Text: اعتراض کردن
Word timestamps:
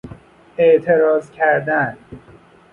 اعتراض 0.57 1.31
کردن 1.31 1.97